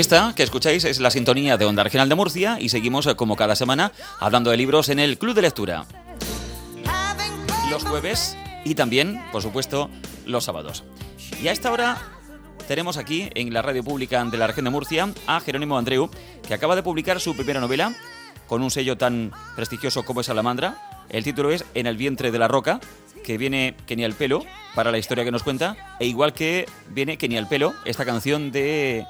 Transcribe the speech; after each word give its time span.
Esta 0.00 0.32
que 0.34 0.42
escucháis 0.42 0.86
es 0.86 0.98
la 0.98 1.10
sintonía 1.10 1.58
de 1.58 1.66
Onda 1.66 1.84
Regional 1.84 2.08
de 2.08 2.14
Murcia 2.14 2.56
y 2.58 2.70
seguimos 2.70 3.06
eh, 3.06 3.16
como 3.16 3.36
cada 3.36 3.54
semana 3.54 3.92
hablando 4.18 4.50
de 4.50 4.56
libros 4.56 4.88
en 4.88 4.98
el 4.98 5.18
Club 5.18 5.34
de 5.34 5.42
Lectura. 5.42 5.84
Los 7.68 7.84
jueves 7.84 8.34
y 8.64 8.74
también, 8.74 9.22
por 9.30 9.42
supuesto, 9.42 9.90
los 10.24 10.44
sábados. 10.44 10.84
Y 11.42 11.48
a 11.48 11.52
esta 11.52 11.70
hora 11.70 11.98
tenemos 12.66 12.96
aquí 12.96 13.28
en 13.34 13.52
la 13.52 13.60
radio 13.60 13.84
pública 13.84 14.24
de 14.24 14.38
la 14.38 14.46
región 14.46 14.64
de 14.64 14.70
Murcia 14.70 15.06
a 15.26 15.38
Jerónimo 15.40 15.76
Andreu, 15.76 16.08
que 16.48 16.54
acaba 16.54 16.76
de 16.76 16.82
publicar 16.82 17.20
su 17.20 17.36
primera 17.36 17.60
novela 17.60 17.94
con 18.46 18.62
un 18.62 18.70
sello 18.70 18.96
tan 18.96 19.32
prestigioso 19.54 20.06
como 20.06 20.22
es 20.22 20.28
Salamandra. 20.28 21.02
El 21.10 21.24
título 21.24 21.50
es 21.50 21.66
En 21.74 21.86
el 21.86 21.98
vientre 21.98 22.30
de 22.30 22.38
la 22.38 22.48
roca, 22.48 22.80
que 23.22 23.36
viene 23.36 23.76
que 23.86 23.96
ni 23.96 24.04
al 24.04 24.14
pelo 24.14 24.46
para 24.74 24.92
la 24.92 24.96
historia 24.98 25.24
que 25.24 25.30
nos 25.30 25.42
cuenta, 25.42 25.76
e 26.00 26.06
igual 26.06 26.32
que 26.32 26.66
viene 26.88 27.18
que 27.18 27.28
ni 27.28 27.36
al 27.36 27.48
pelo 27.48 27.74
esta 27.84 28.06
canción 28.06 28.50
de 28.50 29.04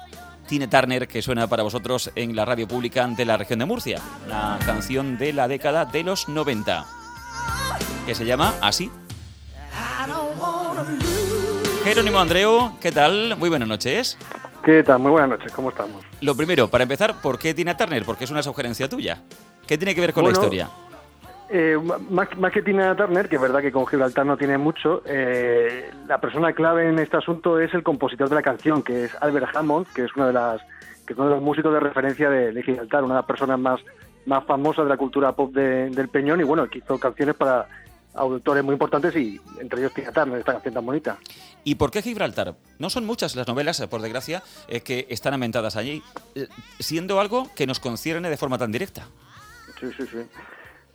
Tine 0.47 0.67
Turner 0.67 1.07
que 1.07 1.21
suena 1.21 1.47
para 1.47 1.63
vosotros 1.63 2.11
en 2.15 2.35
la 2.35 2.45
radio 2.45 2.67
pública 2.67 3.07
de 3.07 3.25
la 3.25 3.37
región 3.37 3.59
de 3.59 3.65
Murcia, 3.65 3.99
la 4.27 4.59
canción 4.65 5.17
de 5.17 5.33
la 5.33 5.47
década 5.47 5.85
de 5.85 6.03
los 6.03 6.27
90, 6.27 6.85
que 8.05 8.15
se 8.15 8.25
llama 8.25 8.53
así. 8.61 8.91
Jerónimo 11.83 12.19
Andreu, 12.19 12.77
¿qué 12.79 12.91
tal? 12.91 13.35
Muy 13.37 13.49
buenas 13.49 13.67
noches. 13.67 14.17
¿Qué 14.63 14.83
tal? 14.83 14.99
Muy 14.99 15.11
buenas 15.11 15.29
noches, 15.29 15.51
¿cómo 15.51 15.69
estamos? 15.69 16.03
Lo 16.21 16.35
primero, 16.35 16.67
para 16.69 16.83
empezar, 16.83 17.19
¿por 17.21 17.39
qué 17.39 17.53
Tina 17.53 17.75
Turner? 17.75 18.05
Porque 18.05 18.25
es 18.25 18.31
una 18.31 18.43
sugerencia 18.43 18.87
tuya. 18.87 19.21
¿Qué 19.65 19.77
tiene 19.77 19.95
que 19.95 20.01
ver 20.01 20.13
con 20.13 20.25
la 20.25 20.31
historia? 20.31 20.69
Eh, 21.53 21.77
más, 22.09 22.29
que 22.53 22.61
Tina 22.61 22.95
Turner, 22.95 23.27
que 23.27 23.35
es 23.35 23.41
verdad 23.41 23.59
que 23.59 23.73
con 23.73 23.85
Gibraltar 23.85 24.25
no 24.25 24.37
tiene 24.37 24.57
mucho, 24.57 25.03
eh, 25.05 25.91
la 26.07 26.21
persona 26.21 26.53
clave 26.53 26.87
en 26.87 26.97
este 26.97 27.17
asunto 27.17 27.59
es 27.59 27.73
el 27.73 27.83
compositor 27.83 28.29
de 28.29 28.35
la 28.35 28.41
canción, 28.41 28.81
que 28.81 29.03
es 29.03 29.11
Albert 29.19 29.53
Hammond, 29.53 29.87
que 29.87 30.05
es 30.05 30.15
uno 30.15 30.27
de, 30.27 30.33
las, 30.33 30.61
que 31.05 31.13
uno 31.13 31.25
de 31.25 31.31
los 31.31 31.43
músicos 31.43 31.73
de 31.73 31.81
referencia 31.81 32.29
de, 32.29 32.63
Gibraltar, 32.63 33.03
una 33.03 33.15
de 33.15 33.19
las 33.19 33.25
personas 33.25 33.59
más, 33.59 33.81
más 34.25 34.45
famosas 34.45 34.85
de 34.85 34.89
la 34.91 34.95
cultura 34.95 35.33
pop 35.33 35.51
del 35.53 36.07
Peñón, 36.07 36.39
y 36.39 36.45
bueno, 36.45 36.69
que 36.69 36.77
hizo 36.77 36.97
canciones 36.97 37.35
para 37.35 37.67
autores 38.13 38.63
muy 38.63 38.71
importantes 38.71 39.13
y 39.17 39.37
entre 39.59 39.81
ellos 39.81 39.93
Tina 39.93 40.13
Turner, 40.13 40.39
esta 40.39 40.53
canción 40.53 40.73
tan 40.73 40.85
bonita. 40.85 41.17
¿Y 41.65 41.75
por 41.75 41.91
qué 41.91 42.01
Gibraltar? 42.01 42.55
No 42.79 42.89
son 42.89 43.05
muchas 43.05 43.35
las 43.35 43.45
novelas, 43.45 43.85
por 43.87 44.01
desgracia, 44.01 44.41
eh, 44.69 44.79
que 44.79 45.05
están 45.09 45.33
ambientadas 45.33 45.75
allí, 45.75 46.01
siendo 46.79 47.19
algo 47.19 47.49
que 47.57 47.67
nos 47.67 47.81
concierne 47.81 48.29
de 48.29 48.37
forma 48.37 48.57
tan 48.57 48.71
directa. 48.71 49.09
Sí, 49.81 49.89
sí, 49.97 50.07
sí. 50.09 50.19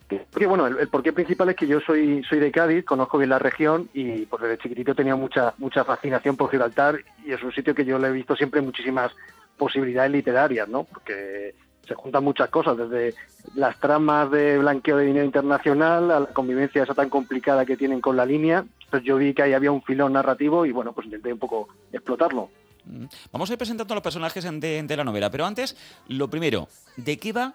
Porque 0.09 0.47
bueno, 0.47 0.67
el, 0.67 0.89
porqué 0.89 1.13
principal 1.13 1.49
es 1.51 1.57
que 1.57 1.67
yo 1.67 1.81
soy 1.81 2.23
soy 2.29 2.39
de 2.39 2.53
Cádiz, 2.53 2.85
conozco 2.85 3.19
bien 3.19 3.31
la 3.31 3.41
región 3.41 3.89
y 3.93 4.27
pues 4.27 4.43
desde 4.43 4.59
chiquitito 4.59 4.95
tenía 4.95 5.17
mucha 5.17 5.55
mucha 5.59 5.85
fascinación 5.85 6.37
por 6.37 6.51
Gibraltar 6.51 7.01
y 7.25 7.33
es 7.33 7.43
un 7.43 7.53
sitio 7.53 7.75
que 7.75 7.85
yo 7.85 7.99
le 7.99 8.09
he 8.09 8.13
visto 8.13 8.37
siempre 8.37 8.61
muchísimas 8.61 9.13
posibilidades 9.57 10.13
literarias, 10.13 10.69
¿no? 10.69 10.85
Porque 10.85 11.55
se 11.87 11.95
juntan 11.95 12.25
muchas 12.25 12.49
cosas, 12.51 12.77
desde 12.77 13.15
las 13.55 13.79
tramas 13.79 14.31
de 14.31 14.59
blanqueo 14.59 14.97
de 14.97 15.07
dinero 15.07 15.25
internacional 15.25 16.11
a 16.11 16.21
la 16.21 16.27
convivencia 16.27 16.83
esa 16.83 16.95
tan 16.95 17.09
complicada 17.09 17.65
que 17.65 17.77
tienen 17.77 18.01
con 18.01 18.17
la 18.17 18.27
línea. 18.27 18.65
Pues 18.91 19.03
yo 19.03 19.17
vi 19.17 19.35
que 19.35 19.43
ahí 19.43 19.53
había 19.53 19.71
un 19.71 19.83
filón 19.83 20.13
narrativo 20.13 20.67
y 20.67 20.73
bueno, 20.73 20.93
pues 20.93 21.07
intenté 21.07 21.33
un 21.33 21.39
poco 21.39 21.69
explotarlo. 21.93 22.51
Mm. 22.85 23.07
Vamos 23.33 23.51
a 23.51 23.53
ir 23.53 23.59
presentando 23.59 23.95
a 23.95 23.97
los 23.97 24.03
personajes 24.03 24.45
de, 24.45 24.83
de 24.83 24.97
la 24.97 25.05
novela, 25.05 25.31
pero 25.31 25.47
antes, 25.47 25.77
lo 26.09 26.29
primero, 26.29 26.69
¿de 26.97 27.19
qué 27.19 27.33
va 27.33 27.55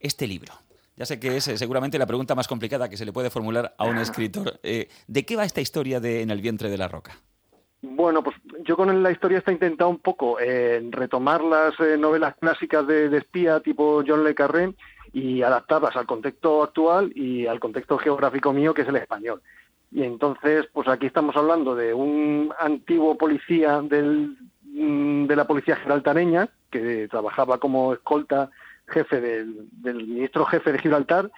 este 0.00 0.26
libro? 0.26 0.52
Ya 0.96 1.06
sé 1.06 1.18
que 1.18 1.36
es 1.36 1.48
eh, 1.48 1.56
seguramente 1.56 1.98
la 1.98 2.06
pregunta 2.06 2.34
más 2.34 2.48
complicada 2.48 2.88
que 2.88 2.96
se 2.96 3.04
le 3.04 3.12
puede 3.12 3.30
formular 3.30 3.74
a 3.78 3.84
un 3.84 3.98
escritor. 3.98 4.60
Eh, 4.62 4.88
¿De 5.06 5.24
qué 5.24 5.36
va 5.36 5.44
esta 5.44 5.60
historia 5.60 6.00
de 6.00 6.22
En 6.22 6.30
el 6.30 6.40
vientre 6.40 6.68
de 6.68 6.78
la 6.78 6.88
roca? 6.88 7.12
Bueno, 7.80 8.22
pues 8.22 8.36
yo 8.64 8.76
con 8.76 9.02
la 9.02 9.10
historia 9.10 9.38
está 9.38 9.50
intentado 9.50 9.90
un 9.90 9.98
poco 9.98 10.38
eh, 10.38 10.80
retomar 10.90 11.42
las 11.42 11.74
novelas 11.98 12.36
clásicas 12.36 12.86
de, 12.86 13.16
espía 13.16 13.58
tipo 13.60 14.04
John 14.06 14.22
Le 14.22 14.34
Carré 14.34 14.72
y 15.12 15.42
adaptarlas 15.42 15.96
al 15.96 16.06
contexto 16.06 16.62
actual 16.62 17.10
y 17.14 17.46
al 17.46 17.58
contexto 17.58 17.98
geográfico 17.98 18.52
mío 18.52 18.72
que 18.72 18.82
es 18.82 18.88
el 18.88 18.96
español. 18.96 19.42
Y 19.90 20.04
entonces, 20.04 20.66
pues 20.72 20.88
aquí 20.88 21.06
estamos 21.06 21.36
hablando 21.36 21.74
de 21.74 21.92
un 21.92 22.52
antiguo 22.58 23.18
policía 23.18 23.82
mm, 23.82 25.26
de 25.26 25.36
la 25.36 25.46
policía 25.46 25.76
gibraltareña 25.76 26.48
que 26.70 27.08
trabajaba 27.08 27.58
como 27.58 27.92
escolta 27.92 28.50
jefe 28.92 29.20
del, 29.20 29.68
ministro 30.06 30.44
jefe 30.46 30.72
de 30.72 30.78
Gibraltar, 30.78 31.30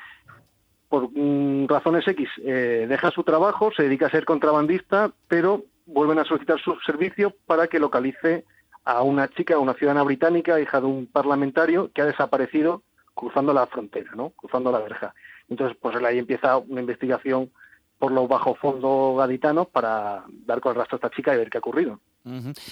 por 0.88 1.10
mm, 1.10 1.66
razones 1.68 2.06
X, 2.06 2.28
eh, 2.44 2.86
deja 2.88 3.10
su 3.10 3.24
trabajo, 3.24 3.70
se 3.74 3.84
dedica 3.84 4.06
a 4.06 4.10
ser 4.10 4.24
contrabandista, 4.24 5.12
pero 5.28 5.64
vuelven 5.86 6.18
a 6.18 6.24
solicitar 6.24 6.60
su 6.60 6.76
servicio 6.86 7.34
para 7.46 7.68
que 7.68 7.78
localice 7.78 8.44
a 8.84 9.02
una 9.02 9.28
chica, 9.28 9.58
una 9.58 9.74
ciudadana 9.74 10.02
británica, 10.02 10.60
hija 10.60 10.80
de 10.80 10.86
un 10.86 11.06
parlamentario, 11.06 11.90
que 11.92 12.02
ha 12.02 12.06
desaparecido 12.06 12.82
cruzando 13.14 13.52
la 13.52 13.66
frontera, 13.66 14.10
¿no? 14.14 14.30
cruzando 14.30 14.70
la 14.70 14.80
verja. 14.80 15.14
Entonces, 15.48 15.76
pues 15.80 15.96
ahí 15.96 16.18
empieza 16.18 16.58
una 16.58 16.80
investigación 16.80 17.50
por 17.98 18.12
los 18.12 18.28
bajo 18.28 18.54
fondo 18.54 19.14
gaditanos 19.16 19.68
para 19.68 20.24
dar 20.46 20.60
con 20.60 20.72
el 20.72 20.78
rastro 20.78 20.96
a 20.96 20.98
esta 20.98 21.16
chica 21.16 21.34
y 21.34 21.38
ver 21.38 21.48
qué 21.48 21.58
ha 21.58 21.60
ocurrido. 21.60 22.00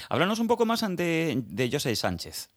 Háblanos 0.09 0.41
un 0.41 0.49
poco 0.49 0.67
más 0.67 0.81
de, 0.97 1.43
de 1.47 1.71
José 1.71 1.95
Sánchez. 1.95 2.51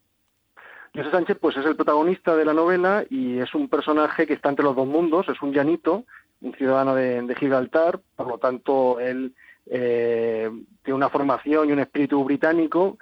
José 0.94 1.10
Sánchez 1.10 1.38
pues 1.40 1.56
es 1.56 1.66
el 1.66 1.76
protagonista 1.76 2.36
de 2.36 2.44
la 2.44 2.54
novela 2.54 3.04
y 3.10 3.38
es 3.38 3.54
un 3.54 3.68
personaje 3.68 4.26
que 4.26 4.34
está 4.34 4.48
entre 4.48 4.64
los 4.64 4.76
dos 4.76 4.86
mundos, 4.86 5.28
es 5.28 5.40
un 5.42 5.52
llanito, 5.52 6.04
un 6.40 6.54
ciudadano 6.54 6.94
de, 6.94 7.34
Gibraltar, 7.38 8.00
por 8.14 8.28
lo 8.28 8.38
tanto 8.38 9.00
él 9.00 9.34
eh, 9.66 10.50
tiene 10.82 10.96
una 10.96 11.08
formación 11.08 11.68
y 11.68 11.72
un 11.72 11.80
espíritu 11.80 12.22
británico, 12.24 12.98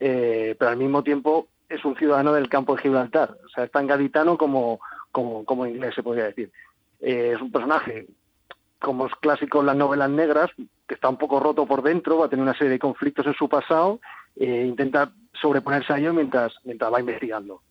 eh, 0.00 0.56
pero 0.58 0.70
al 0.70 0.76
mismo 0.76 1.02
tiempo 1.02 1.48
es 1.68 1.84
un 1.84 1.96
ciudadano 1.96 2.32
del 2.32 2.48
campo 2.48 2.74
de 2.74 2.82
Gibraltar, 2.82 3.36
o 3.44 3.48
sea, 3.48 3.64
es 3.64 3.70
tan 3.70 3.86
gaditano 3.86 4.38
como, 4.38 4.80
como, 5.12 5.66
inglés 5.66 5.94
se 5.94 6.02
podría 6.02 6.24
decir. 6.24 6.50
Eh, 7.00 7.32
es 7.34 7.40
un 7.40 7.52
personaje, 7.52 8.06
como 8.80 9.06
es 9.06 9.14
clásico 9.16 9.60
en 9.60 9.66
las 9.66 9.76
novelas 9.76 10.10
negras, 10.10 10.50
que 10.86 10.94
está 10.94 11.08
un 11.08 11.18
poco 11.18 11.40
roto 11.40 11.66
por 11.66 11.82
dentro, 11.82 12.18
va 12.18 12.26
a 12.26 12.28
tener 12.28 12.42
una 12.42 12.56
serie 12.56 12.70
de 12.70 12.78
conflictos 12.78 13.26
en 13.26 13.34
su 13.34 13.48
pasado, 13.48 14.00
e 14.38 14.66
intenta 14.66 15.12
sobreponerse 15.40 15.92
a 15.92 15.98
ello 15.98 16.12
mientras, 16.12 16.52
mientras 16.64 16.92
va 16.92 17.00
investigando. 17.00 17.62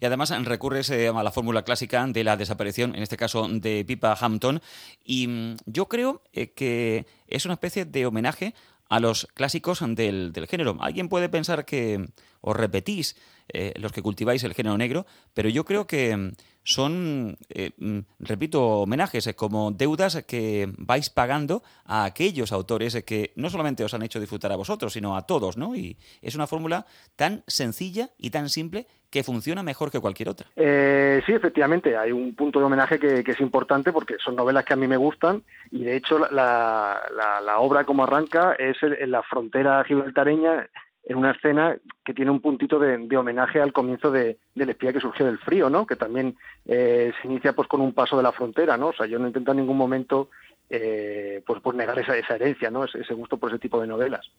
Y 0.00 0.06
además 0.06 0.32
recurre 0.44 0.82
a 1.08 1.22
la 1.22 1.32
fórmula 1.32 1.64
clásica 1.64 2.06
de 2.06 2.22
la 2.22 2.36
desaparición, 2.36 2.94
en 2.94 3.02
este 3.02 3.16
caso 3.16 3.48
de 3.48 3.84
Pipa 3.84 4.16
Hampton, 4.20 4.60
y 5.04 5.26
mm, 5.26 5.56
yo 5.66 5.86
creo 5.88 6.22
eh, 6.32 6.52
que 6.52 7.06
es 7.26 7.44
una 7.44 7.54
especie 7.54 7.84
de 7.84 8.06
homenaje 8.06 8.54
a 8.88 9.00
los 9.00 9.26
clásicos 9.34 9.82
del, 9.84 10.32
del 10.32 10.46
género. 10.46 10.76
Alguien 10.80 11.08
puede 11.08 11.28
pensar 11.28 11.64
que 11.64 12.06
os 12.44 12.56
repetís 12.56 13.16
eh, 13.52 13.74
los 13.76 13.92
que 13.92 14.02
cultiváis 14.02 14.42
el 14.44 14.54
género 14.54 14.78
negro, 14.78 15.04
pero 15.34 15.48
yo 15.50 15.64
creo 15.64 15.86
que 15.86 16.16
mm, 16.16 16.32
son, 16.62 17.36
eh, 17.50 17.72
mm, 17.76 17.98
repito, 18.20 18.80
homenajes 18.80 19.26
eh, 19.26 19.34
como 19.34 19.70
deudas 19.70 20.24
que 20.26 20.72
vais 20.78 21.10
pagando 21.10 21.62
a 21.84 22.04
aquellos 22.04 22.52
autores 22.52 23.02
que 23.04 23.32
no 23.36 23.50
solamente 23.50 23.84
os 23.84 23.92
han 23.92 24.02
hecho 24.02 24.20
disfrutar 24.20 24.50
a 24.50 24.56
vosotros, 24.56 24.94
sino 24.94 25.14
a 25.14 25.26
todos, 25.26 25.58
¿no? 25.58 25.76
Y 25.76 25.98
es 26.22 26.34
una 26.34 26.46
fórmula 26.46 26.86
tan 27.16 27.44
sencilla 27.46 28.08
y 28.18 28.30
tan 28.30 28.48
simple 28.48 28.86
que 29.10 29.22
funciona 29.22 29.62
mejor 29.62 29.90
que 29.90 30.00
cualquier 30.00 30.30
otra. 30.30 30.48
sí, 30.56 31.32
efectivamente, 31.32 31.96
hay 31.96 32.10
un 32.10 32.34
punto 32.34 32.58
de 32.58 32.64
homenaje 32.64 32.98
que, 32.98 33.22
es 33.24 33.40
importante 33.40 33.92
porque 33.92 34.16
son 34.24 34.34
novelas 34.34 34.64
que 34.64 34.72
a 34.72 34.76
mí 34.76 34.88
me 34.88 34.96
gustan 34.96 35.44
y 35.70 35.84
de 35.84 35.96
hecho 35.96 36.18
la, 36.18 37.00
la, 37.14 37.58
obra 37.60 37.84
como 37.84 38.02
arranca 38.02 38.54
es 38.54 38.76
en 38.82 39.10
la 39.12 39.22
frontera 39.22 39.84
gibraltareña 39.84 40.68
en 41.06 41.16
una 41.16 41.32
escena 41.32 41.76
que 42.04 42.14
tiene 42.14 42.30
un 42.30 42.40
puntito 42.40 42.78
de, 42.78 43.16
homenaje 43.16 43.60
al 43.60 43.72
comienzo 43.72 44.10
de, 44.10 44.38
del 44.54 44.70
espía 44.70 44.92
que 44.92 45.00
surgió 45.00 45.26
del 45.26 45.38
frío, 45.38 45.68
¿no? 45.68 45.86
Que 45.86 45.96
también 45.96 46.36
eh, 46.64 47.12
se 47.20 47.28
inicia 47.28 47.52
pues 47.52 47.68
con 47.68 47.80
un 47.80 47.92
paso 47.92 48.16
de 48.16 48.22
la 48.22 48.32
frontera, 48.32 48.76
¿no? 48.76 48.88
O 48.88 48.92
sea, 48.92 49.06
yo 49.06 49.18
no 49.18 49.26
intento 49.26 49.50
en 49.50 49.58
ningún 49.58 49.76
momento 49.76 50.30
eh, 50.70 51.42
pues, 51.46 51.60
pues 51.62 51.76
negar 51.76 51.98
esa, 51.98 52.16
esa 52.16 52.36
herencia, 52.36 52.70
¿no? 52.70 52.84
Ese, 52.84 53.14
gusto 53.14 53.36
por 53.36 53.50
ese 53.50 53.58
tipo 53.58 53.80
de 53.80 53.86
novelas. 53.86 54.30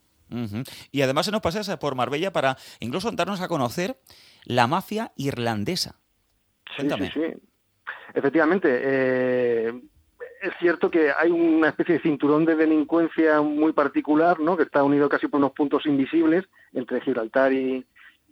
Y 0.92 1.02
además 1.02 1.28
se 1.28 1.32
nos 1.32 1.42
pasa 1.42 1.78
por 1.78 1.94
Marbella 1.94 2.34
para 2.34 2.58
incluso 2.80 3.12
darnos 3.12 3.42
a 3.42 3.48
conocer 3.48 3.98
la 4.44 4.66
mafia 4.66 5.12
irlandesa. 5.18 6.00
Cuéntame. 6.76 7.12
Sí, 7.12 7.12
sí, 7.14 7.22
sí. 7.32 7.42
Efectivamente, 8.16 8.70
eh, 8.72 9.82
es 10.46 10.54
cierto 10.60 10.92
que 10.92 11.12
hay 11.18 11.32
una 11.32 11.70
especie 11.70 11.96
de 11.96 12.02
cinturón 12.02 12.46
de 12.46 12.56
delincuencia 12.56 13.42
muy 13.42 13.74
particular, 13.74 14.40
¿no? 14.40 14.56
que 14.56 14.64
está 14.64 14.84
unido 14.84 15.10
casi 15.10 15.28
por 15.28 15.40
unos 15.40 15.54
puntos 15.54 15.86
invisibles 15.86 16.46
entre 16.74 17.02
Gibraltar 17.02 17.52
y, 17.52 17.86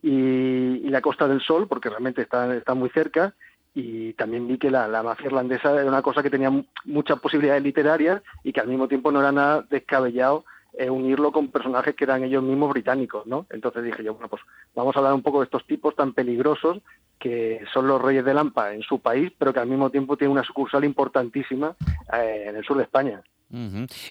y, 0.04 0.90
la 0.90 1.02
Costa 1.02 1.28
del 1.28 1.42
Sol, 1.42 1.68
porque 1.68 1.90
realmente 1.90 2.22
está, 2.22 2.74
muy 2.76 2.90
cerca, 2.90 3.34
y 3.74 4.14
también 4.14 4.48
vi 4.48 4.60
que 4.60 4.70
la, 4.70 4.88
la, 4.88 5.02
mafia 5.02 5.26
irlandesa 5.26 5.74
era 5.74 5.90
una 5.90 6.04
cosa 6.04 6.22
que 6.22 6.30
tenía 6.30 6.52
muchas 6.86 7.20
posibilidades 7.20 7.64
literarias 7.64 8.22
y 8.44 8.54
que 8.54 8.60
al 8.60 8.68
mismo 8.68 8.88
tiempo 8.88 9.12
no 9.12 9.20
era 9.20 9.32
nada 9.32 9.66
descabellado 9.68 10.46
eh, 10.78 10.90
unirlo 10.90 11.32
con 11.32 11.50
personajes 11.50 11.96
que 11.96 12.04
eran 12.04 12.24
ellos 12.24 12.44
mismos 12.44 12.72
británicos, 12.72 13.28
¿no? 13.28 13.46
Entonces 13.50 13.84
dije 13.84 14.04
yo, 14.04 14.14
bueno, 14.14 14.28
pues 14.28 14.42
vamos 14.76 14.96
a 14.96 15.00
hablar 15.00 15.14
un 15.14 15.22
poco 15.22 15.40
de 15.40 15.46
estos 15.46 15.66
tipos 15.66 15.96
tan 15.96 16.14
peligrosos 16.14 16.80
que 17.20 17.64
son 17.74 17.88
los 17.88 18.02
reyes 18.02 18.26
de 18.26 18.34
Lampa 18.34 18.74
en 18.74 18.82
su 18.82 19.00
país, 19.00 19.32
pero 19.38 19.54
que 19.54 19.60
al 19.60 19.68
mismo 19.68 19.90
tiempo 19.90 20.18
tienen 20.18 20.32
una 20.32 20.44
sucursal 20.44 20.84
importantísima 20.84 21.76
eh, 22.14 22.46
en 22.48 22.56
el 22.56 22.66
sur 22.66 22.78
de 22.78 22.84
España. 22.84 23.22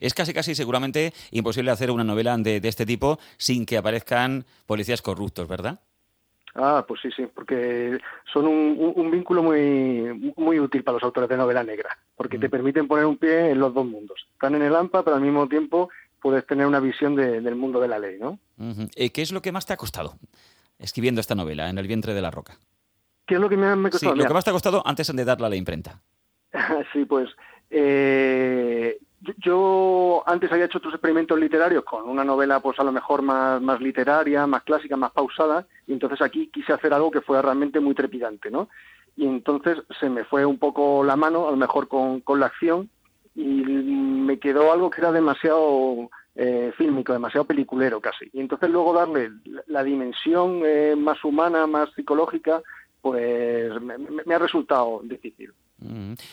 Es 0.00 0.14
casi 0.14 0.32
casi 0.32 0.54
seguramente 0.54 1.12
imposible 1.32 1.72
hacer 1.72 1.90
una 1.90 2.04
novela 2.04 2.36
de, 2.38 2.60
de, 2.60 2.68
este 2.68 2.86
tipo 2.86 3.18
sin 3.38 3.66
que 3.66 3.76
aparezcan 3.76 4.44
policías 4.66 5.02
corruptos, 5.02 5.48
¿verdad? 5.48 5.80
Ah, 6.54 6.84
pues 6.86 7.00
sí, 7.00 7.08
sí, 7.16 7.26
porque 7.34 7.98
son 8.30 8.46
un, 8.46 9.10
vínculo 9.10 9.42
muy, 9.42 10.32
muy 10.36 10.60
útil 10.60 10.84
para 10.84 10.96
los 10.96 11.02
autores 11.02 11.30
de 11.30 11.36
novela 11.38 11.64
negra, 11.64 11.96
porque 12.14 12.38
te 12.38 12.48
mm. 12.48 12.50
permiten 12.50 12.88
poner 12.88 13.06
un 13.06 13.16
pie 13.16 13.50
en 13.50 13.58
los 13.58 13.72
dos 13.72 13.86
mundos. 13.86 14.26
Están 14.34 14.54
en 14.56 14.62
el 14.62 14.76
AMPA, 14.76 15.02
pero 15.02 15.16
al 15.16 15.22
mismo 15.22 15.48
tiempo 15.48 15.88
puedes 16.22 16.46
tener 16.46 16.66
una 16.66 16.80
visión 16.80 17.16
del 17.16 17.56
mundo 17.56 17.80
de 17.80 17.88
la 17.88 17.98
ley, 17.98 18.18
¿no? 18.18 18.38
Eh, 18.94 19.10
¿Qué 19.10 19.22
es 19.22 19.32
lo 19.32 19.42
que 19.42 19.52
más 19.52 19.66
te 19.66 19.72
ha 19.72 19.76
costado 19.76 20.14
escribiendo 20.78 21.20
esta 21.20 21.34
novela, 21.34 21.68
En 21.68 21.78
el 21.78 21.86
vientre 21.86 22.14
de 22.14 22.22
la 22.22 22.30
roca? 22.30 22.58
¿Qué 23.26 23.34
es 23.34 23.40
lo 23.40 23.48
que 23.48 23.56
me, 23.56 23.66
ha 23.66 23.74
costado? 23.90 24.14
Sí, 24.14 24.18
lo 24.18 24.26
que 24.26 24.34
más 24.34 24.44
te 24.44 24.50
ha 24.50 24.52
costado 24.52 24.82
antes 24.86 25.14
de 25.14 25.24
darla 25.24 25.48
a 25.48 25.50
la 25.50 25.56
imprenta. 25.56 26.00
sí, 26.92 27.04
pues 27.04 27.28
eh, 27.70 28.98
yo 29.38 30.22
antes 30.26 30.50
había 30.52 30.66
hecho 30.66 30.78
otros 30.78 30.94
experimentos 30.94 31.38
literarios 31.38 31.84
con 31.84 32.08
una 32.08 32.24
novela 32.24 32.60
pues 32.60 32.78
a 32.78 32.84
lo 32.84 32.92
mejor 32.92 33.22
más, 33.22 33.60
más 33.60 33.80
literaria, 33.80 34.46
más 34.46 34.62
clásica, 34.62 34.96
más 34.96 35.12
pausada, 35.12 35.66
y 35.86 35.92
entonces 35.92 36.20
aquí 36.20 36.50
quise 36.52 36.72
hacer 36.72 36.92
algo 36.92 37.10
que 37.10 37.20
fuera 37.20 37.42
realmente 37.42 37.80
muy 37.80 37.94
trepidante, 37.94 38.50
¿no? 38.50 38.68
Y 39.16 39.26
entonces 39.26 39.78
se 40.00 40.08
me 40.08 40.24
fue 40.24 40.44
un 40.44 40.58
poco 40.58 41.04
la 41.04 41.16
mano, 41.16 41.48
a 41.48 41.50
lo 41.50 41.56
mejor 41.56 41.86
con, 41.88 42.20
con 42.20 42.40
la 42.40 42.46
acción, 42.46 42.90
y 43.34 43.42
me 43.42 44.38
quedó 44.38 44.72
algo 44.72 44.90
que 44.90 45.00
era 45.00 45.12
demasiado 45.12 46.10
eh, 46.34 46.72
fílmico, 46.76 47.12
demasiado 47.12 47.44
peliculero 47.44 48.00
casi. 48.00 48.28
Y 48.32 48.40
entonces 48.40 48.70
luego 48.70 48.92
darle 48.92 49.30
la 49.66 49.82
dimensión 49.82 50.62
eh, 50.64 50.94
más 50.96 51.22
humana, 51.24 51.66
más 51.66 51.90
psicológica, 51.94 52.62
pues 53.00 53.72
me 53.80 54.34
ha 54.34 54.38
resultado 54.38 55.00
difícil. 55.04 55.52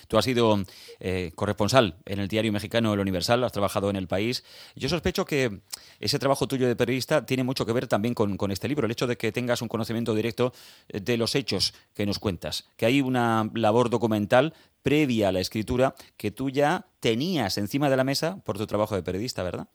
Tú 0.07 0.17
has 0.17 0.25
sido 0.25 0.57
eh, 0.99 1.31
corresponsal 1.35 1.95
en 2.05 2.19
el 2.19 2.27
diario 2.27 2.51
mexicano 2.51 2.93
El 2.93 2.99
Universal, 2.99 3.43
has 3.43 3.51
trabajado 3.51 3.89
en 3.89 3.95
el 3.95 4.07
país. 4.07 4.43
Yo 4.75 4.89
sospecho 4.89 5.25
que 5.25 5.61
ese 5.99 6.19
trabajo 6.19 6.47
tuyo 6.47 6.67
de 6.67 6.75
periodista 6.75 7.25
tiene 7.25 7.43
mucho 7.43 7.65
que 7.65 7.73
ver 7.73 7.87
también 7.87 8.13
con, 8.13 8.37
con, 8.37 8.51
este 8.51 8.67
libro, 8.67 8.85
el 8.85 8.91
hecho 8.91 9.07
de 9.07 9.17
que 9.17 9.31
tengas 9.31 9.61
un 9.61 9.67
conocimiento 9.67 10.13
directo 10.13 10.53
eh, 10.89 10.99
de 10.99 11.17
los 11.17 11.35
hechos 11.35 11.73
que 11.93 12.05
nos 12.05 12.19
cuentas, 12.19 12.69
que 12.77 12.85
hay 12.85 13.01
una 13.01 13.49
labor 13.53 13.89
documental 13.89 14.53
previa 14.81 15.29
a 15.29 15.31
la 15.31 15.39
escritura 15.39 15.93
que 16.17 16.31
tú 16.31 16.49
ya 16.49 16.85
tenías 16.99 17.57
encima 17.57 17.89
de 17.89 17.97
la 17.97 18.03
mesa 18.03 18.41
por 18.43 18.57
tu 18.57 18.65
trabajo 18.67 18.95
de 18.95 19.03
periodista, 19.03 19.43
¿verdad? 19.43 19.67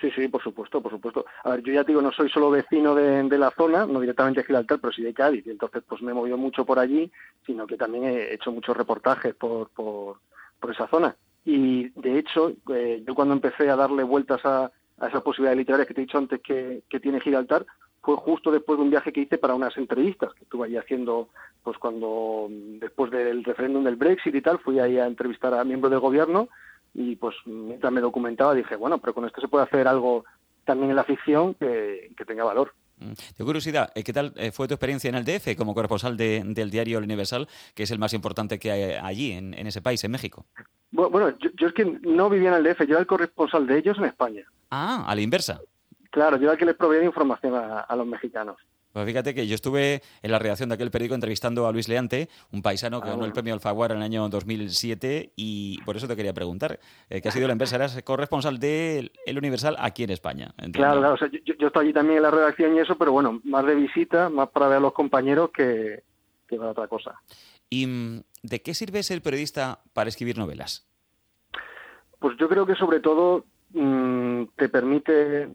Sí, 0.00 0.10
sí, 0.14 0.28
por 0.28 0.42
supuesto, 0.42 0.80
por 0.80 0.92
supuesto. 0.92 1.24
A 1.42 1.50
ver, 1.50 1.62
yo 1.62 1.72
ya 1.72 1.82
digo, 1.82 2.00
no 2.00 2.12
soy 2.12 2.28
solo 2.30 2.50
vecino 2.50 2.94
de, 2.94 3.38
la 3.38 3.50
zona, 3.50 3.84
no 3.84 4.00
directamente 4.00 4.40
de 4.40 4.46
Gibraltar, 4.46 4.78
pero 4.80 4.92
sí 4.92 5.02
de 5.02 5.12
Cádiz, 5.12 5.44
y 5.46 5.50
entonces 5.50 5.82
pues 5.88 6.00
me 6.02 6.12
he 6.12 6.14
movido 6.14 6.36
mucho 6.36 6.64
por 6.64 6.78
allí, 6.78 7.10
sino 7.44 7.66
que 7.66 7.76
también 7.76 8.04
he 8.04 8.32
hecho 8.32 8.52
muchos 8.52 8.76
reportajes 8.76 9.34
por, 9.34 9.70
por, 9.70 10.20
esa 10.70 10.86
zona. 10.86 11.16
Y 11.44 11.88
de 12.00 12.18
hecho, 12.18 12.52
eh, 12.72 13.02
yo 13.04 13.14
cuando 13.14 13.34
empecé 13.34 13.68
a 13.70 13.76
darle 13.76 14.04
vueltas 14.04 14.44
a, 14.44 14.70
a 14.98 15.08
esas 15.08 15.22
posibilidades 15.22 15.58
literarias 15.58 15.88
que 15.88 15.94
te 15.94 16.02
he 16.02 16.04
dicho 16.04 16.18
antes 16.18 16.40
que, 16.42 16.82
que 16.88 17.00
tiene 17.00 17.20
Gibraltar, 17.20 17.66
fue 18.08 18.16
justo 18.16 18.50
después 18.50 18.78
de 18.78 18.84
un 18.84 18.90
viaje 18.90 19.12
que 19.12 19.20
hice 19.20 19.36
para 19.36 19.54
unas 19.54 19.76
entrevistas 19.76 20.32
que 20.32 20.44
estuve 20.44 20.66
ahí 20.66 20.78
haciendo, 20.78 21.28
pues 21.62 21.76
cuando 21.76 22.46
después 22.48 23.10
del 23.10 23.44
referéndum 23.44 23.84
del 23.84 23.96
Brexit 23.96 24.34
y 24.34 24.40
tal, 24.40 24.58
fui 24.60 24.78
ahí 24.80 24.96
a 24.96 25.06
entrevistar 25.06 25.52
a 25.52 25.62
miembros 25.62 25.90
del 25.90 26.00
gobierno 26.00 26.48
y 26.94 27.16
pues 27.16 27.36
mientras 27.44 27.92
me 27.92 28.00
documentaba 28.00 28.54
dije, 28.54 28.76
bueno, 28.76 28.96
pero 28.96 29.12
con 29.12 29.26
esto 29.26 29.42
se 29.42 29.48
puede 29.48 29.64
hacer 29.64 29.86
algo 29.86 30.24
también 30.64 30.88
en 30.88 30.96
la 30.96 31.04
ficción 31.04 31.52
que, 31.52 32.10
tenga 32.26 32.44
valor. 32.44 32.72
Mm. 32.96 33.12
De 33.36 33.44
curiosidad, 33.44 33.92
eh, 33.94 34.02
¿qué 34.02 34.14
tal 34.14 34.32
eh, 34.36 34.52
fue 34.52 34.66
tu 34.68 34.72
experiencia 34.72 35.10
en 35.10 35.14
el 35.14 35.26
DF 35.26 35.54
como 35.54 35.74
corresponsal 35.74 36.16
del 36.16 36.70
diario 36.70 36.96
El 36.96 37.04
Universal, 37.04 37.46
que 37.74 37.82
es 37.82 37.90
el 37.90 37.98
más 37.98 38.14
importante 38.14 38.58
que 38.58 38.72
hay 38.72 38.92
allí, 39.02 39.32
en, 39.32 39.52
ese 39.66 39.82
país, 39.82 40.02
en 40.04 40.12
México? 40.12 40.46
Bueno, 40.92 41.36
yo, 41.38 41.66
es 41.66 41.74
que 41.74 41.84
no 41.84 42.30
vivía 42.30 42.48
en 42.48 42.54
el 42.54 42.72
DF, 42.72 42.86
yo 42.86 42.92
era 42.92 43.00
el 43.00 43.06
corresponsal 43.06 43.66
de 43.66 43.76
ellos 43.76 43.98
en 43.98 44.06
España. 44.06 44.46
Ah, 44.70 45.04
a 45.06 45.14
la 45.14 45.20
inversa. 45.20 45.60
Claro, 46.18 46.36
yo 46.36 46.44
era 46.44 46.52
el 46.52 46.58
que 46.58 46.64
les 46.64 46.76
proveía 46.76 47.04
información 47.04 47.54
a 47.54 47.96
los 47.96 48.06
mexicanos. 48.06 48.56
Pues 48.92 49.06
fíjate 49.06 49.34
que 49.34 49.46
yo 49.46 49.54
estuve 49.54 50.02
en 50.22 50.32
la 50.32 50.38
redacción 50.38 50.70
de 50.70 50.74
aquel 50.74 50.90
periódico 50.90 51.14
entrevistando 51.14 51.66
a 51.66 51.72
Luis 51.72 51.88
Leante, 51.88 52.28
un 52.52 52.62
paisano 52.62 53.00
que 53.00 53.08
ah, 53.08 53.12
ganó 53.12 53.26
el 53.26 53.32
premio 53.32 53.52
Alfaguara 53.54 53.94
en 53.94 54.00
el 54.00 54.04
año 54.04 54.28
2007 54.28 55.34
y 55.36 55.80
por 55.82 55.96
eso 55.96 56.08
te 56.08 56.16
quería 56.16 56.32
preguntar, 56.32 56.80
eh, 57.10 57.20
¿qué 57.20 57.28
ha 57.28 57.30
sido 57.30 57.46
la 57.46 57.52
empresa? 57.52 57.76
Eras 57.76 58.02
corresponsal 58.02 58.58
de 58.58 59.12
El 59.26 59.38
Universal 59.38 59.76
aquí 59.78 60.04
en 60.04 60.10
España. 60.10 60.54
Claro, 60.72 61.00
claro, 61.00 61.16
yo, 61.44 61.66
estoy 61.68 61.84
allí 61.84 61.92
también 61.92 62.16
en 62.16 62.22
la 62.22 62.30
redacción 62.30 62.74
y 62.74 62.80
eso, 62.80 62.96
pero 62.96 63.12
bueno, 63.12 63.40
más 63.44 63.64
de 63.66 63.74
visita, 63.74 64.30
más 64.30 64.48
para 64.48 64.68
ver 64.68 64.78
a 64.78 64.80
los 64.80 64.92
compañeros 64.94 65.50
que, 65.54 66.02
que 66.48 66.56
para 66.56 66.70
otra 66.70 66.88
cosa. 66.88 67.14
¿Y 67.68 67.86
mm, 67.86 68.22
de 68.42 68.62
qué 68.62 68.74
sirve 68.74 69.02
ser 69.02 69.20
periodista 69.22 69.80
para 69.92 70.08
escribir 70.08 70.38
novelas? 70.38 70.88
Pues 72.18 72.36
yo 72.38 72.48
creo 72.48 72.66
que 72.66 72.74
sobre 72.74 73.00
todo 73.00 73.44
mm, 73.74 74.44
te 74.56 74.68
permite 74.70 75.50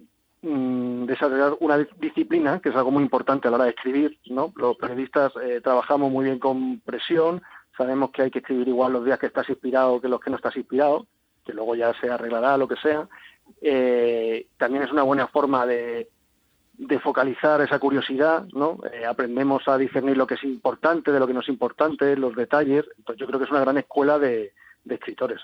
Mm, 0.46 1.06
desarrollar 1.06 1.56
una 1.62 1.78
disciplina, 1.78 2.60
que 2.60 2.68
es 2.68 2.76
algo 2.76 2.92
muy 2.92 3.02
importante 3.02 3.48
a 3.48 3.52
la 3.52 3.56
hora 3.56 3.64
de 3.64 3.70
escribir. 3.70 4.20
¿no? 4.26 4.52
Los 4.58 4.76
periodistas 4.76 5.32
eh, 5.42 5.62
trabajamos 5.64 6.12
muy 6.12 6.26
bien 6.26 6.38
con 6.38 6.82
presión, 6.82 7.42
sabemos 7.78 8.12
que 8.12 8.24
hay 8.24 8.32
que 8.32 8.40
escribir 8.40 8.68
igual 8.68 8.92
los 8.92 9.06
días 9.06 9.20
que 9.20 9.28
estás 9.28 9.48
inspirado 9.50 10.02
que 10.02 10.10
los 10.10 10.20
que 10.20 10.30
no 10.30 10.36
estás 10.36 10.58
inspirado, 10.58 11.08
que 11.46 11.54
luego 11.54 11.76
ya 11.76 11.94
se 11.94 12.10
arreglará 12.10 12.58
lo 12.58 12.68
que 12.68 12.76
sea. 12.76 13.08
Eh, 13.62 14.48
también 14.58 14.84
es 14.84 14.92
una 14.92 15.04
buena 15.04 15.28
forma 15.28 15.66
de, 15.66 16.10
focalizar 17.02 17.62
esa 17.62 17.80
curiosidad, 17.80 18.46
¿no? 18.52 18.80
Eh, 18.92 19.06
aprendemos 19.06 19.66
a 19.68 19.78
discernir 19.78 20.18
lo 20.18 20.28
que 20.28 20.36
es 20.36 20.44
importante 20.44 21.12
de 21.12 21.20
lo 21.20 21.28
que 21.28 21.34
no 21.34 21.40
es 21.40 21.48
importante, 21.48 22.18
los 22.18 22.36
detalles. 22.36 22.86
Entonces 22.98 23.20
yo 23.20 23.28
creo 23.28 23.40
que 23.40 23.46
es 23.46 23.52
una 23.52 23.62
gran 23.62 23.78
escuela 23.78 24.20
de 24.20 24.52
escritores. 24.90 25.40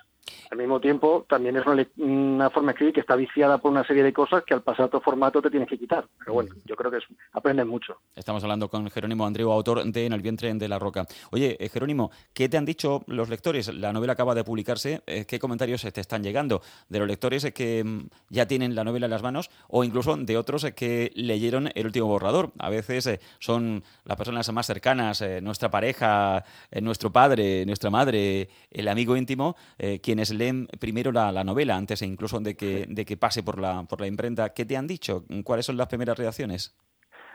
Al 0.52 0.58
mismo 0.58 0.80
tiempo, 0.80 1.26
también 1.30 1.58
es 1.58 1.66
una, 1.66 2.50
forma 2.50 2.70
de 2.70 2.72
escribir 2.72 2.94
que 2.96 3.02
está 3.02 3.16
viciada 3.16 3.60
por 3.60 3.70
una 3.72 3.86
serie 3.86 4.02
de 4.02 4.12
cosas 4.12 4.44
que 4.44 4.56
al 4.56 4.64
pasar 4.64 4.84
a 4.84 4.86
otro 4.88 5.00
formato 5.00 5.44
te 5.44 5.52
tienes 5.52 5.70
que 5.70 5.78
quitar. 5.78 6.08
Pero 6.18 6.34
bueno, 6.34 6.56
yo 6.66 6.76
creo 6.76 6.90
que 6.90 6.98
es, 6.98 7.04
aprendes 7.34 7.68
mucho. 7.68 7.98
Estamos 8.16 8.42
hablando 8.42 8.68
con 8.68 8.90
Jerónimo 8.90 9.28
Andreu, 9.28 9.52
autor 9.52 9.84
de 9.84 10.06
En 10.08 10.14
el 10.14 10.22
vientre 10.22 10.52
de 10.52 10.68
la 10.68 10.80
roca. 10.80 11.06
Oye, 11.30 11.56
eh, 11.60 11.70
Jerónimo, 11.70 12.10
¿qué 12.34 12.50
te 12.50 12.58
han 12.58 12.66
dicho 12.66 13.04
los 13.06 13.30
lectores? 13.30 13.72
La 13.76 13.94
novela 13.94 14.14
acaba 14.14 14.34
de 14.34 14.44
publicarse. 14.44 15.04
Eh, 15.06 15.26
¿Qué 15.26 15.38
comentarios 15.38 15.82
te 15.82 16.02
están 16.02 16.24
llegando 16.24 16.64
de 16.88 16.98
los 16.98 17.08
lectores 17.08 17.52
que 17.54 17.84
mm, 17.84 18.08
ya 18.30 18.48
tienen 18.48 18.74
la 18.74 18.84
novela 18.84 19.06
en 19.06 19.12
las 19.12 19.22
manos 19.22 19.52
o 19.68 19.84
incluso 19.84 20.18
de 20.18 20.36
otros 20.36 20.66
que 20.76 21.12
leyeron 21.14 21.70
el 21.76 21.86
último 21.86 22.08
borrador? 22.08 22.54
A 22.58 22.70
veces 22.70 23.06
eh, 23.06 23.20
son 23.38 23.84
las 24.04 24.18
personas 24.18 24.52
más 24.52 24.66
cercanas, 24.66 25.24
nuestra 25.44 25.70
pareja, 25.70 26.44
nuestro 26.82 27.12
padre, 27.12 27.66
nuestra 27.68 27.92
madre, 27.92 28.50
el 28.72 28.88
amigo 28.88 29.16
íntimo, 29.16 29.56
quienes 30.02 30.32
leen 30.40 30.68
primero 30.80 31.12
la, 31.12 31.44
novela 31.44 31.76
antes 31.76 32.02
incluso 32.02 32.40
de 32.40 32.56
que, 32.56 32.86
de 32.90 33.06
que 33.06 33.18
pase 33.18 33.44
por 33.44 33.60
la, 33.60 33.84
por 33.84 34.02
la 34.02 34.08
imprenta. 34.08 34.50
¿Qué 34.50 34.66
te 34.66 34.76
han 34.76 34.88
dicho? 34.88 35.26
¿Cuáles 35.44 35.66
son 35.66 35.78
las 35.78 35.88
primeras 35.88 36.18
reacciones? 36.18 36.76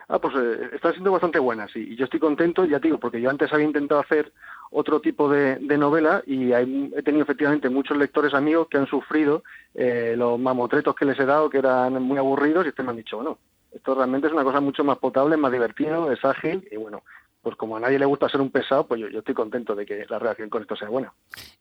Ah, 0.07 0.19
pues 0.19 0.35
eh, 0.35 0.69
están 0.73 0.91
siendo 0.91 1.11
bastante 1.11 1.39
buenas 1.39 1.75
y, 1.75 1.95
yo 1.95 2.05
estoy 2.05 2.19
contento, 2.19 2.65
ya 2.65 2.79
digo, 2.79 2.99
porque 2.99 3.19
yo 3.19 3.29
antes 3.29 3.51
había 3.51 3.65
intentado 3.65 4.01
hacer 4.01 4.31
otro 4.69 4.99
tipo 4.99 5.29
de, 5.29 5.57
novela 5.77 6.21
y 6.27 6.51
he 6.51 7.01
tenido 7.03 7.23
efectivamente 7.23 7.69
muchos 7.69 7.97
lectores 7.97 8.33
amigos 8.33 8.67
que 8.69 8.77
han 8.77 8.87
sufrido 8.87 9.43
eh, 9.73 10.15
los 10.17 10.39
mamotretos 10.39 10.95
que 10.95 11.05
les 11.05 11.19
he 11.19 11.25
dado, 11.25 11.49
que 11.49 11.59
eran 11.59 12.01
muy 12.03 12.17
aburridos, 12.17 12.65
y 12.65 12.69
este 12.69 12.83
me 12.83 12.89
han 12.89 12.97
dicho, 12.97 13.17
bueno, 13.17 13.37
esto 13.71 13.95
realmente 13.95 14.27
es 14.27 14.33
una 14.33 14.43
cosa 14.43 14.59
mucho 14.59 14.83
más 14.83 14.97
potable, 14.97 15.37
más 15.37 15.51
divertido, 15.51 16.11
es 16.11 16.23
ágil 16.23 16.67
y 16.71 16.77
bueno, 16.77 17.03
pues 17.45 17.55
como 17.57 17.77
a 17.77 17.79
nadie 17.79 17.99
le 17.99 18.07
gusta 18.07 18.27
ser 18.27 18.41
un 18.41 18.49
pesado, 18.49 18.87
pues 18.87 18.99
yo, 18.99 19.07
yo 19.07 19.19
estoy 19.19 19.35
contento 19.35 19.75
de 19.75 19.85
que 19.85 20.07
la 20.09 20.17
reacción 20.17 20.49
con 20.49 20.63
esto 20.63 20.75
sea 20.75 20.89
buena. 20.89 21.13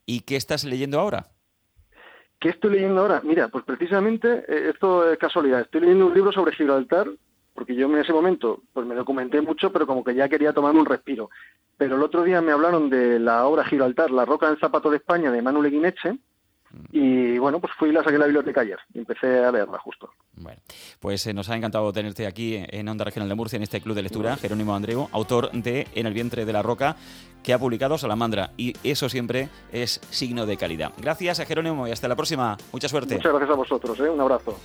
¿Y 0.07 0.21
qué 0.21 0.37
estás 0.37 0.65
leyendo 0.65 0.99
ahora? 0.99 1.27
¿Qué 2.41 2.49
estoy 2.49 2.71
leyendo 2.71 3.03
ahora? 3.03 3.21
Mira, 3.23 3.49
pues 3.49 3.67
precisamente 3.67 4.47
eh, 4.49 4.71
esto 4.73 5.13
es 5.13 5.19
casualidad. 5.19 5.61
Estoy 5.61 5.83
leyendo 5.83 6.07
un 6.07 6.15
libro 6.15 6.33
sobre 6.33 6.57
Gibraltar, 6.57 7.07
porque 7.53 7.75
yo 7.75 7.85
en 7.85 7.99
ese 7.99 8.15
momento 8.15 8.63
pues 8.73 8.87
me 8.87 8.95
documenté 8.95 9.43
mucho, 9.43 9.71
pero 9.73 9.87
como 9.87 10.03
que 10.03 10.15
ya 10.15 10.27
quería 10.27 10.55
tomarme 10.55 10.81
un 10.81 10.87
respiro. 10.87 11.29
Pero 11.77 11.97
el 11.97 12.03
otro 12.03 12.23
día 12.23 12.41
me 12.41 12.53
hablaron 12.53 12.89
de 12.89 13.19
la 13.19 13.45
obra 13.45 13.67
Gibraltar, 13.67 14.11
La 14.11 14.25
Roca 14.25 14.49
del 14.49 14.59
Zapato 14.59 14.89
de 14.89 14.97
España, 14.97 15.31
de 15.31 15.43
Manuel 15.43 15.71
Guineche, 15.71 16.17
y 16.93 17.39
bueno, 17.39 17.61
pues 17.61 17.73
fui 17.75 17.91
y 17.91 17.93
la 17.93 18.03
saqué 18.03 18.15
en 18.15 18.21
la 18.21 18.27
biblioteca 18.27 18.61
ayer 18.61 18.79
y 18.93 18.99
empecé 18.99 19.45
a 19.45 19.51
leerla 19.51 19.79
justo. 19.79 20.11
Bueno, 20.37 20.61
pues 21.01 21.27
eh, 21.27 21.35
nos 21.35 21.49
ha 21.49 21.57
encantado 21.57 21.93
tenerte 21.93 22.27
aquí 22.27 22.63
en 22.69 22.89
Onda 22.89 23.05
Regional 23.05 23.29
de 23.29 23.35
Murcia, 23.35 23.57
en 23.57 23.63
este 23.63 23.81
club 23.81 23.95
de 23.95 24.03
lectura, 24.03 24.37
Jerónimo 24.37 24.75
Andreu, 24.75 25.09
autor 25.13 25.51
de 25.53 25.87
En 25.95 26.07
el 26.07 26.15
vientre 26.15 26.45
de 26.45 26.53
la 26.53 26.63
roca, 26.63 26.97
que 27.43 27.53
ha 27.53 27.59
publicado 27.59 27.99
Salamandra, 27.99 28.51
y 28.57 28.75
eso 28.83 29.09
siempre 29.09 29.49
es 29.73 30.01
signo 30.11 30.47
de 30.47 30.57
calidad. 30.57 30.93
Gracias 30.99 31.41
a 31.41 31.47
Jerónimo 31.47 31.87
y 31.87 31.93
hasta 31.93 32.09
la 32.09 32.17
próxima. 32.17 32.57
Mucha 32.73 32.89
suerte. 32.89 33.15
Muchas 33.15 33.33
gracias 33.33 33.51
a 33.51 33.55
vosotros, 33.55 34.01
¿eh? 34.01 34.09
un 34.09 34.21
abrazo. 34.21 34.59